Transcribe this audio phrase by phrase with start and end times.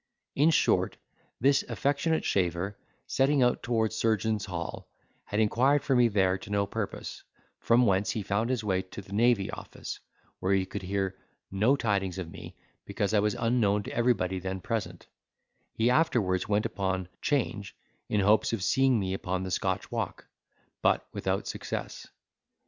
[0.35, 0.97] In short,
[1.39, 4.87] this affectionate shaver, setting out towards Surgeons' Hall,
[5.25, 7.21] had inquired for me there to no purpose:
[7.59, 9.99] from whence he found his way to the Navy Office,
[10.39, 11.15] where he could hear
[11.51, 12.55] no tidings of me,
[12.87, 15.05] because I was unknown to everybody then present;
[15.71, 17.75] he afterwards went upon 'Change,
[18.09, 20.25] in hopes of seeing me upon the Scotch walk,
[20.81, 22.07] but without success.